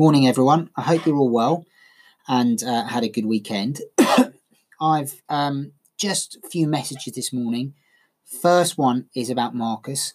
[0.00, 0.70] Morning, everyone.
[0.74, 1.66] I hope you're all well
[2.26, 3.82] and uh, had a good weekend.
[4.80, 7.74] I've um, just a few messages this morning.
[8.40, 10.14] First one is about Marcus.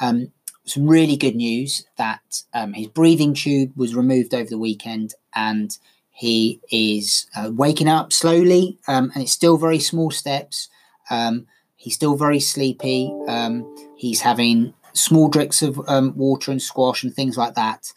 [0.00, 0.32] Um,
[0.64, 5.76] some really good news that um, his breathing tube was removed over the weekend and
[6.08, 10.70] he is uh, waking up slowly um, and it's still very small steps.
[11.10, 11.46] Um,
[11.76, 13.14] he's still very sleepy.
[13.28, 13.66] Um,
[13.98, 15.76] he's having small drinks of
[16.16, 17.92] water and squash and things like that.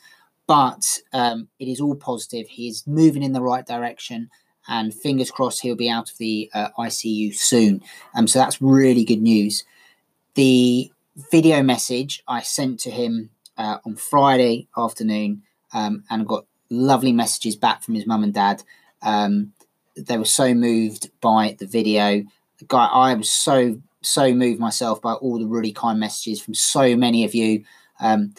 [0.49, 2.47] But um, it is all positive.
[2.47, 4.31] He is moving in the right direction,
[4.67, 7.83] and fingers crossed he'll be out of the uh, ICU soon.
[8.15, 9.63] Um, so that's really good news.
[10.33, 10.91] The
[11.31, 17.55] video message I sent to him uh, on Friday afternoon, um, and got lovely messages
[17.55, 18.63] back from his mum and dad.
[19.03, 19.53] Um,
[19.95, 22.23] they were so moved by the video.
[22.67, 26.95] Guy, I was so so moved myself by all the really kind messages from so
[26.95, 27.65] many of you.
[27.99, 28.33] Um,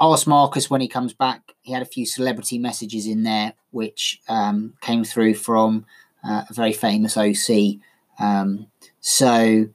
[0.00, 1.54] ask Marcus when he comes back.
[1.62, 5.84] He had a few celebrity messages in there, which um, came through from
[6.24, 7.80] uh, a very famous OC.
[8.18, 8.68] Um,
[9.00, 9.68] so,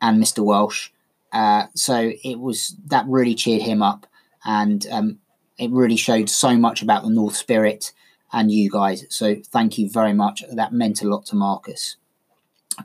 [0.00, 0.44] and Mr.
[0.44, 0.90] Welsh.
[1.32, 4.06] Uh, so it was that really cheered him up,
[4.44, 5.18] and um,
[5.58, 7.92] it really showed so much about the North spirit
[8.32, 9.04] and you guys.
[9.10, 10.42] So thank you very much.
[10.52, 11.96] That meant a lot to Marcus.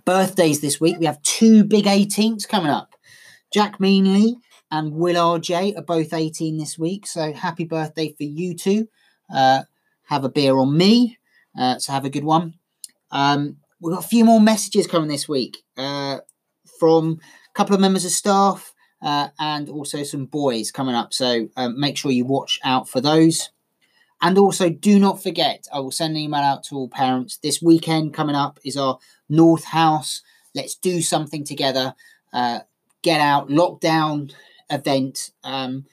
[0.05, 0.97] Birthdays this week.
[0.99, 2.95] We have two big 18s coming up.
[3.53, 4.35] Jack Meanley
[4.71, 7.07] and Will RJ are both 18 this week.
[7.07, 8.87] So happy birthday for you two.
[9.33, 9.63] Uh,
[10.03, 11.17] have a beer on me.
[11.57, 12.55] Uh, so have a good one.
[13.11, 16.19] Um, we've got a few more messages coming this week uh,
[16.79, 21.13] from a couple of members of staff uh, and also some boys coming up.
[21.13, 23.49] So um, make sure you watch out for those.
[24.21, 27.37] And also, do not forget, I will send an email out to all parents.
[27.37, 28.97] This weekend coming up is our
[29.29, 30.23] North House.
[30.55, 31.93] Let's do something together.
[32.33, 32.61] Uh,
[33.03, 34.33] get out, lockdown
[34.69, 35.31] event.
[35.43, 35.85] Um,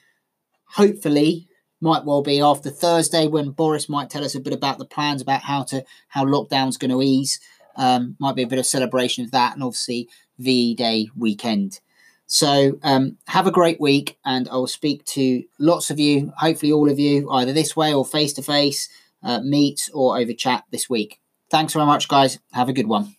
[0.65, 1.47] hopefully,
[1.81, 5.21] might well be after Thursday when Boris might tell us a bit about the plans
[5.21, 7.39] about how to how lockdown's going to ease.
[7.75, 10.07] Um, might be a bit of celebration of that, and obviously
[10.39, 11.79] VE Day weekend.
[12.27, 16.71] So um, have a great week, and I will speak to lots of you, hopefully
[16.71, 18.89] all of you, either this way or face to face,
[19.43, 21.19] meet or over chat this week.
[21.51, 22.39] Thanks very much, guys.
[22.53, 23.15] Have a good one.